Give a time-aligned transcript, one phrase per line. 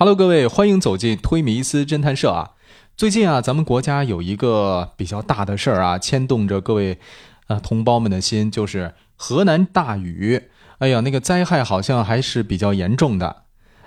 [0.00, 2.52] Hello，各位，欢迎走进推迷思侦探社啊！
[2.96, 7.00] 最近啊，咱们国家有一个比较大的事儿啊，牵动着各位
[7.48, 10.50] 呃同胞们的心，就是河南大雨。
[10.78, 13.46] 哎呀，那个灾害好像还是比较严重的。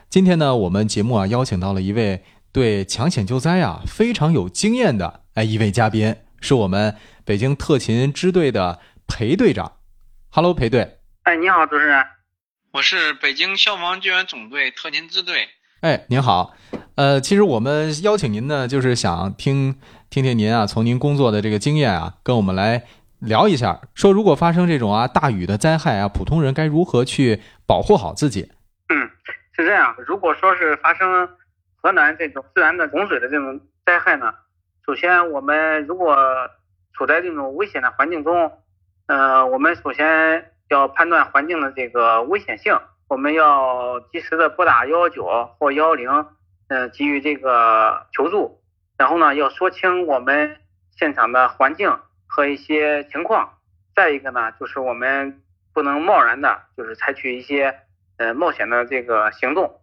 [0.09, 6.93] 今天呢，我们节目啊邀请到了一位对抢险救灾啊非常有经验的哎一位嘉宾，是我们
[7.23, 9.77] 北京特勤支队的裴队长。
[10.29, 10.97] Hello，裴队。
[11.23, 12.03] 哎，你好，主持人。
[12.73, 15.47] 我是北京消防救援总队特勤支队。
[15.81, 16.53] 哎，您好，
[16.93, 19.75] 呃，其实我们邀请您呢，就是想听
[20.11, 22.83] 听听您啊，从您工作的这个经验啊，跟我们来
[23.17, 28.51] 聊一下，说如果发生这种啊大雨的灾害啊，普通人该如何去保护好自己？
[28.89, 29.09] 嗯，
[29.53, 31.27] 是这样，如果说是发生
[31.81, 34.31] 河南这种自然的洪水的这种灾害呢，
[34.85, 36.15] 首先我们如果
[36.93, 38.51] 处在这种危险的环境中，
[39.07, 42.79] 呃，我们首先要判断环境的这个危险性。
[43.11, 45.25] 我们要及时的拨打幺幺九
[45.59, 46.09] 或幺幺零，
[46.69, 48.61] 嗯，给予这个求助。
[48.97, 50.55] 然后呢，要说清我们
[50.97, 51.93] 现场的环境
[52.25, 53.57] 和一些情况。
[53.93, 55.41] 再一个呢，就是我们
[55.73, 57.75] 不能贸然的，就是采取一些
[58.15, 59.81] 呃冒险的这个行动，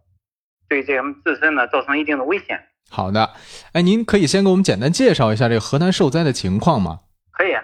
[0.67, 2.59] 对这们自身呢造成一定的危险。
[2.89, 3.29] 好的，
[3.73, 7.01] 哎，您可以先给我们简单介绍一下这个河南受灾的情况吗？
[7.31, 7.55] 可以，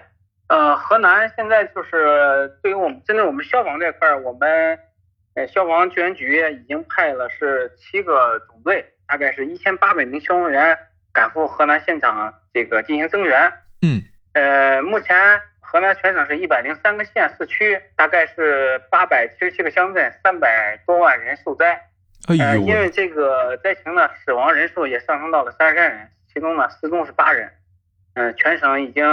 [0.46, 4.78] 呃，河南现在就是对于我们针对我们消防这块儿，我们。
[5.36, 10.76] 呃，消防救援局已经派了是七个总队，大概是一千八百名消防员
[11.12, 13.52] 赶赴河南现场这个进行增援。
[13.82, 14.00] 嗯，
[14.32, 15.14] 呃，目前
[15.60, 21.78] 河南全省是一百零三个县市区，大概是八百七十七个乡镇，三百多万人受灾。
[22.28, 27.52] 哎呦，因为这个灾情呢，死亡人数也上升到了三十三人，其中呢失踪是八人。
[28.14, 29.04] 嗯，全省已经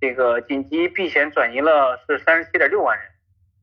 [0.00, 3.06] 这个紧急避险转移了是三十七点六万人。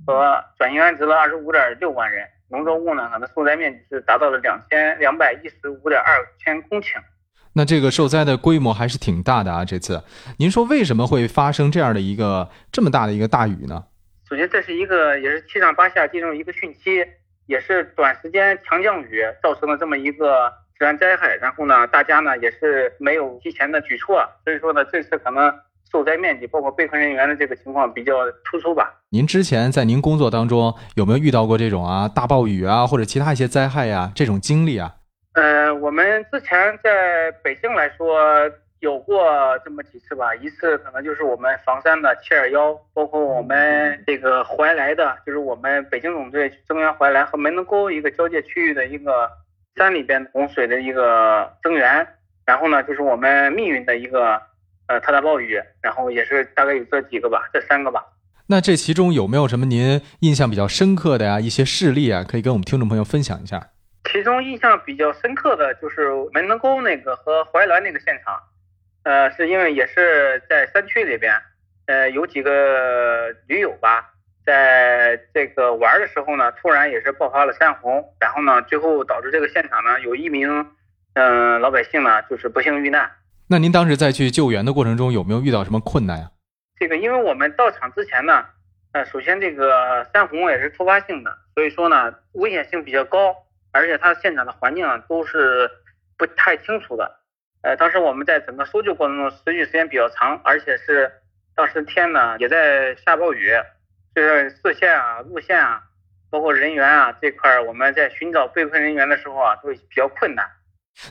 [0.06, 6.98] 和转移安置了二十五点六万人，农作物呢，可能受灾面积是达到了两千两百一十五点二千公顷。
[7.54, 9.66] 那这个受灾的规模还是挺大的啊！
[9.66, 10.02] 这次，
[10.38, 13.84] 您说为什么会发生这样的一个这么大的一个大雨呢？
[14.30, 17.06] 首先，这是一个也是七上八下进入一个汛期，
[17.48, 21.36] 也是短时间强降雨造成了这么一个自然灾害。
[21.36, 25.54] 然后呢，大家呢也是没有提前的举措，所以说呢，这次可能。
[25.92, 28.14] 受灾面积包括被困人员的这个情况比较
[28.46, 28.94] 突出吧？
[29.10, 34.96] 您之前在您工作当中有没有遇到过这种啊大暴雨啊或者其他一些灾害呀这种经历啊？
[35.34, 38.18] 呃，我们之前在北京来说
[38.80, 39.26] 有过
[39.66, 49.30] 这么几次吧，一次可能就是我们房山的七二幺，包括我们这个怀来的，就是我们北京总队增援怀来和门头沟一个交界区域的一个
[49.76, 52.08] 山里边洪水的一个增援，
[52.46, 54.42] 然后呢就是我们密云的一个。
[54.92, 58.04] 呃，特大暴雨，然后也是大概有这几个吧，这三个吧。
[58.48, 61.40] 那这其中有没有什么您印象比较深刻的呀？
[61.40, 63.70] 一些事例啊，可以跟我们听众朋友分享一下。
[64.12, 68.38] 其中印象比较深刻的就是门头沟那个和怀来那个现场，
[69.04, 71.34] 呃，是因为也是在山区里边，
[71.86, 74.10] 呃，有几个驴友吧，
[74.46, 80.68] 在这个玩的时候呢，突然也是爆发了山洪，然后呢，最后导致这个现场呢，有一名
[81.14, 83.10] 嗯老百姓呢，就是不幸遇难。
[83.52, 86.32] 那您当时在去救援的过程中有没有遇到什么困难呀？
[86.80, 88.45] 这个，因为我们到场之前呢，
[88.94, 93.36] 呃，首先这个山洪也是突发性的，所以说呢，危险性比较高，
[93.73, 95.70] 而且它现场的环境啊都是
[96.17, 97.20] 不太清楚的。
[97.61, 101.11] 呃，当时我们在整个搜救过程中持续时间比较长，而且是
[101.54, 103.52] 当时天呢也在下暴雨，
[104.16, 105.84] 这视线啊、路线啊，
[106.30, 110.50] 包括人员啊这块，我们在寻找被困人员的时候啊都比较困难。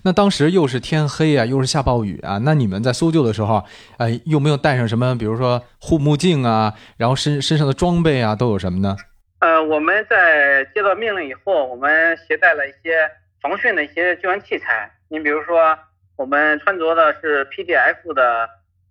[0.03, 3.65] 那当时又是天黑啊，又是下暴雨啊，那你们在搜救的时候，
[3.99, 8.97] 呃，有没有带上什么，比如说护目镜啊，然后身身上的装备啊，都有什么呢？
[9.41, 13.11] 呃，我们在接到命令以后，我们携带了一些
[13.41, 14.91] 防汛的一些救援器材。
[15.09, 15.77] 你比如说，
[16.17, 18.49] 我们穿着的是 PDF 的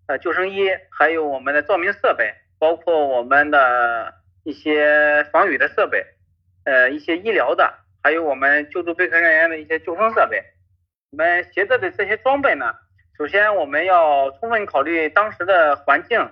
[0.08, 4.14] 呃救生衣，还有我们的照明设备，包括我们的
[4.44, 6.04] 一些防雨的设备，
[6.66, 7.72] 呃，一些医疗的，
[8.04, 10.44] 还有我们救助被困人员的一些救生设备。
[11.12, 12.74] 我们携带的这些装备呢，
[13.18, 16.30] 首先我们要充分考虑当时的环境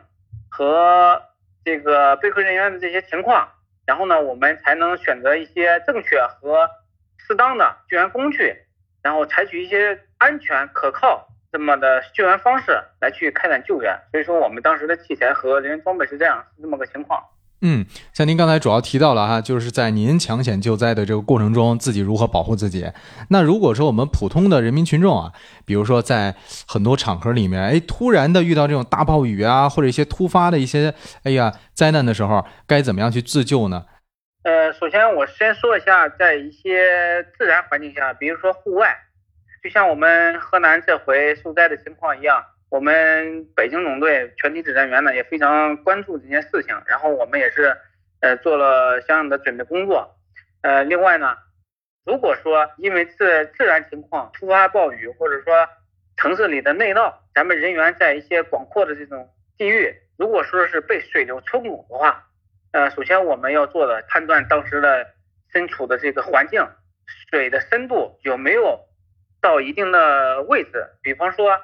[0.50, 1.22] 和
[1.66, 3.50] 这个被困人员的这些情况，
[3.88, 6.70] 然后呢，我们才能选择一些正确和
[7.18, 8.56] 适当的救援工具，
[9.02, 14.00] 然后采取一些安全可靠这么的救援方式来去开展救援。
[14.12, 17.22] 所以说，我们当时的器材和人员装备是这样，是这么个情况。
[17.62, 22.92] 嗯，像您刚才主要提到了哈，就是在您抢险救灾的这个过程中，自己如何保护自己。
[23.30, 25.34] 那如果说我们普通的人民群众啊，
[25.66, 26.36] 比如说在
[26.68, 30.94] 很多场合里面，哎，突然的遇到这种大暴雨啊，或者一些突发的一些
[31.24, 33.86] 哎呀灾难的时候，该怎么样去自救呢？
[34.44, 38.96] 呃，首先我先说一下，在一些自然环境下，比如说户外，
[39.64, 47.76] 就像我们河南这回受灾的情况一样，我们北京总队全体指战员呢也非常关注这件事情，然后我们也是
[48.20, 50.16] 呃做了相应的准备工作。
[50.62, 51.38] 呃，另外呢，
[52.06, 55.68] 如果说因为自自然情况突发暴雨，或者说
[56.18, 62.28] 城市里的内涝，咱们人员在一些广阔的这种地域，如果说是被水流冲走的话，
[62.74, 65.08] 呃，首先我们要做的判断当时的
[65.54, 66.68] 身处的这个环境，
[67.30, 68.78] 水的深度有没有
[69.40, 70.86] 到一定的位置。
[71.02, 71.58] 比方说，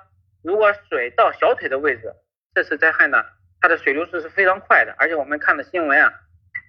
[0.43, 2.13] 如果水到小腿的位置，
[2.53, 3.23] 这次灾害呢，
[3.61, 6.13] 它的水流速是非常快的，而且我们看的新闻啊，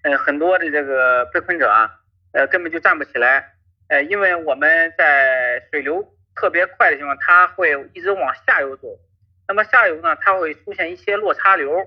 [0.05, 1.91] 呃，很多的这个被困者啊，
[2.32, 3.53] 呃，根本就站不起来，
[3.88, 6.03] 呃，因为我们在水流
[6.35, 8.88] 特别快的情况，它会一直往下游走，
[9.49, 11.87] 那么下游呢，它会出现一些落差流，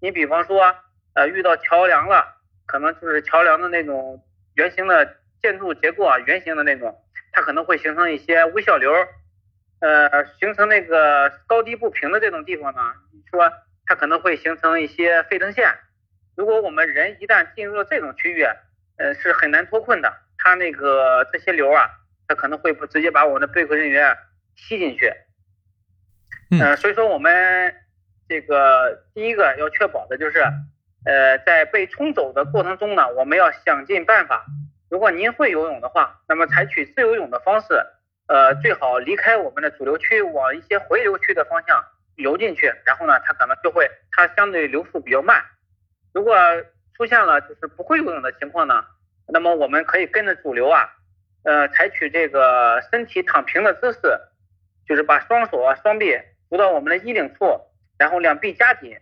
[0.00, 0.74] 你比方说。
[1.14, 2.24] 呃，遇到桥梁了，
[2.64, 4.22] 可能就是桥梁的那种
[4.54, 6.96] 圆形的建筑结构啊，圆形的那种，
[7.32, 8.92] 它可能会形成一些微小流，
[9.80, 12.80] 呃，形成那个高低不平的这种地方呢，
[13.30, 13.50] 说
[13.86, 15.72] 它可能会形成一些沸腾线。
[16.36, 18.44] 如果我们人一旦进入了这种区域，
[18.96, 20.12] 呃，是很难脱困的。
[20.38, 21.88] 它那个这些流啊，
[22.26, 24.16] 它可能会不直接把我们的被困人员
[24.56, 25.12] 吸进去。
[26.50, 27.74] 嗯，所以说我们
[28.28, 30.42] 这个第一个要确保的就是。
[31.06, 34.44] 呃，在被冲走的过程中呢，我们要想尽办法。
[34.90, 37.66] 如果您会游泳的话，那么采取自由泳的方式，
[38.28, 41.84] 呃，最好离开我们的主流区，往一些回流区的方向
[42.16, 42.72] 游进去。
[42.84, 45.42] 然后呢，它可能就会，它相对流速比较慢。
[46.12, 46.36] 如果
[46.94, 48.84] 出现了就是不会游泳的情况呢，
[49.26, 50.88] 那么我们可以跟着主流啊，
[51.42, 54.00] 呃，采取这个身体躺平的姿势，
[54.86, 56.16] 就是把双手啊、双臂
[56.48, 57.60] 扶到我们的衣领处，
[57.98, 58.96] 然后两臂夹紧。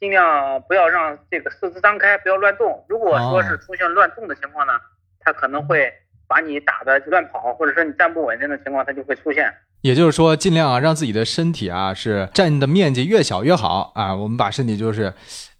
[0.00, 2.84] 尽量不要让这个四肢张开，不要乱动。
[2.88, 4.72] 如果说是出现乱动的情况呢，
[5.20, 5.94] 它可能会
[6.32, 9.52] 把你打的乱跑，或者说你站不稳这种情况，它就会出现。
[9.82, 14.14] 也就是说，尽量啊让自己的身体啊是站的面积越小越好啊。
[14.14, 15.12] 我们把身体就是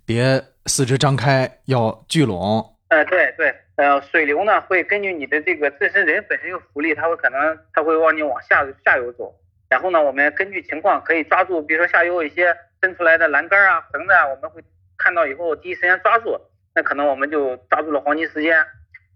[0.07, 2.65] 别四肢张开，要聚拢。
[2.89, 9.35] 呃，对对，呃，水流呢会根据你的这个自身人本身有浮力，它会可能它会往你往下下游走。
[9.69, 12.57] 然后呢，我们根据情况可以抓住，比如说下游一些。
[12.85, 14.61] 伸出来的栏杆啊、绳子啊，我们会
[14.99, 16.37] 看到以后第一时间抓住，
[16.75, 18.59] 那可能我们就抓住了黄金时间。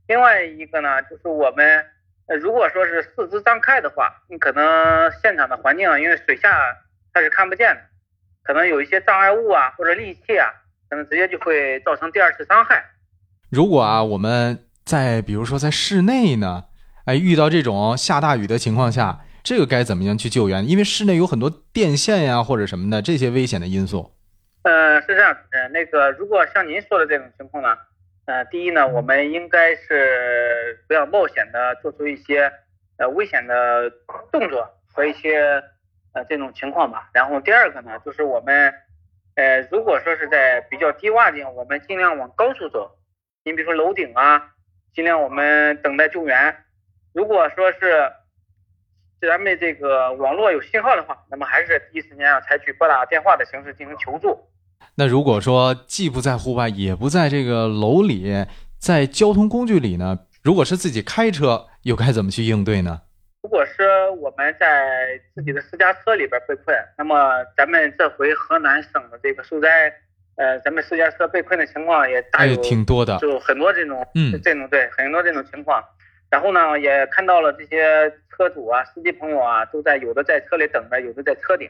[0.07, 1.85] 另外一个呢，就是我们
[2.27, 6.59] 呃，如果说是四肢张开的话，你可能现场的环境因为水下
[7.13, 7.81] 它是看不见的，
[8.43, 10.49] 可能有一些障碍物啊或者利器啊，
[10.89, 12.85] 可能直接就会造成第二次伤害。
[13.51, 16.65] 如果啊，我们在比如说在室内呢，
[17.05, 19.21] 哎，遇到这种下大雨的情况下。
[19.47, 20.69] 这个该怎么样去救援？
[20.69, 24.11] 因为室内有很多电线呀，或者什么的这些危险的因素。
[24.65, 27.69] 呃，是这样，呃，那个如果像您说的这种情况呢，
[28.27, 32.53] 呃，第一呢，我们应该是不要冒险的做出一些
[32.99, 33.89] 呃危险的
[34.33, 35.63] 动作和一些
[36.13, 37.09] 呃这种情况吧。
[37.15, 38.75] 然后第二个呢，就是我们
[39.37, 42.99] 呃如果说是在比较低洼地，我们尽量往高处走。
[43.45, 44.51] 你比如说楼顶啊，
[44.93, 46.65] 尽量我们等待救援。
[47.15, 48.13] 如果说是
[49.21, 54.49] 咱们这个网络有信号的话，那么还是第一时间要采取拨打电话的形式进行求助。
[54.99, 58.47] 那如果说既不在户外，也不在这个楼里，
[58.79, 60.21] 在交通工具里呢？
[60.43, 63.03] 如果是自己开车，又该怎么去应对呢？
[63.43, 69.93] 如果是我们在自己的私家车里边被困，那么咱们这回河南省的这个受灾，
[70.37, 75.85] 呃，咱们私家车被困的情况也大有挺多的，就很多这种，嗯，这种对，很多这种情况。
[76.31, 81.69] 然后呢，也看到了这些车主啊、司机朋友啊，都在有的在车里等着，有的在车顶。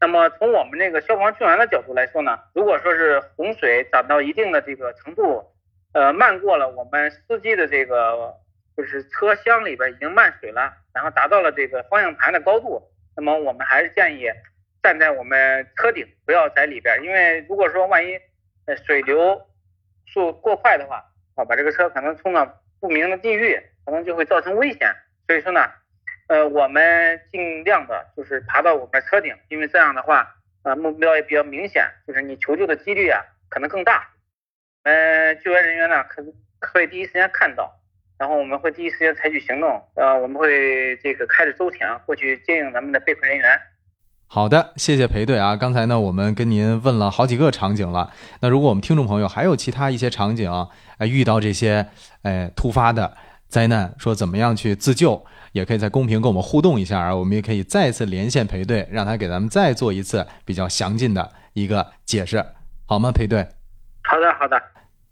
[0.00, 5.44] 那么从我们那个消防救援的角度来说呢，如果说是洪水涨到一定的这个程度，
[5.92, 8.34] 呃，漫过了我们司机的这个
[8.76, 12.82] 就是车厢里边已经漫水了，然后达到了这个方向盘的高度，
[13.16, 14.26] 那么我们还是建议
[14.82, 18.14] 站在我们车顶，不要在里边，因为如果说万一
[18.66, 19.40] 呃水流
[20.06, 23.60] 速过快的话，啊，把这个车可能冲到不明的地域。
[23.88, 24.94] 可能就会造成危险，
[25.26, 25.60] 所以说呢，
[26.28, 30.28] 呃，我们尽量的就是爬到我们的车顶，因为这样的话，
[30.62, 34.06] 呃，目标也比较明显，就是你求救的几率啊可能更大。
[34.84, 36.22] 呃，救援人员呢可
[36.60, 37.72] 可以第一时间看到，
[38.18, 43.58] 然后我们会第一时间采取行动，呃，我们会这个开着舟艇过去接应咱们的被困人员。
[44.30, 45.56] 好的，谢谢裴队啊！
[45.56, 48.12] 刚才呢，我们跟您问了好几个场景了。
[48.42, 50.52] 那如果我们听众朋友还有其他一些场景，
[50.98, 51.86] 哎，遇到这些
[52.20, 53.16] 哎突发的。
[53.48, 62.44] 灾难说怎么样去自救，也可以在公屏跟我们互动一下啊，我们也可以再次连线裴队，让他给咱们再做一次比较详尽的一个解释，
[62.86, 63.10] 好吗？
[63.10, 63.48] 裴队，
[64.04, 64.62] 好的，好的。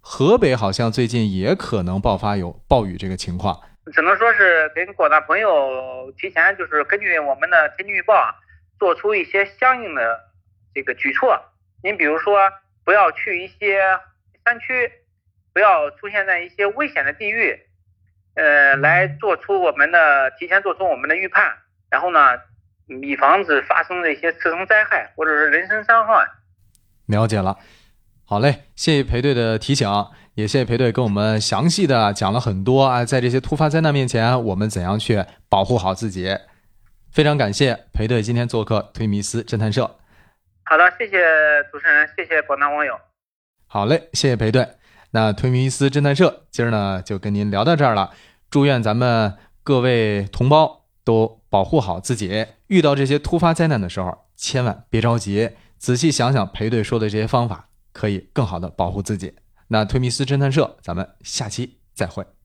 [0.00, 3.60] 河北好像最近也可能爆发有暴雨这个情况。
[3.92, 8.34] 只能说是跟广大朋友提前就是根据我们的天气预报啊，
[8.78, 10.20] 做出一些相应的
[10.74, 11.40] 这个举措。
[11.82, 12.38] 您比如说，
[12.84, 13.80] 不要去一些
[14.44, 14.90] 山区，
[15.52, 17.58] 不要出现在一些危险的地域，
[18.36, 21.52] 呃，来做出我们的提前做出我们的预判，
[21.90, 22.20] 然后呢，
[23.02, 26.26] 以防止发生的一些次生灾害或者是人身伤害。
[27.06, 27.56] 了解了，
[28.26, 29.88] 好嘞，谢谢裴队的提醒。
[30.34, 36.36] 也谢谢裴队跟我们详细的讲了很多啊，在这些突发灾难面前，我们怎样去保护好自己？
[37.10, 39.96] 非常感谢裴队今天做客推迷思侦探社。
[40.64, 41.16] 好的，谢谢
[41.72, 43.00] 主持人，谢谢广大网友。
[43.66, 44.68] 好嘞，谢谢裴队。
[45.16, 48.10] 那推迷斯侦探社今儿呢就跟您聊到这儿了。
[48.50, 49.32] 祝愿咱们
[49.62, 59.32] 各位同胞都保护好自己，遇到这些突发灾难的时候，千万别着急，仔细想想裴队说的这些方法，可以更好的保护自己。
[59.68, 62.35] 那推米斯侦探社，咱们下期再会。